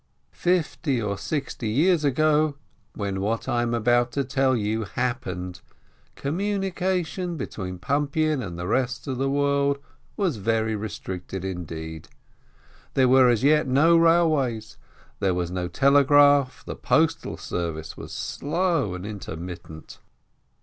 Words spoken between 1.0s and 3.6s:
sixty years ago, when what